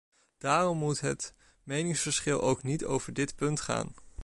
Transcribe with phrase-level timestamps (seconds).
[0.37, 3.93] Daarom moet het meningsverschil ook niet over dit punt gaan.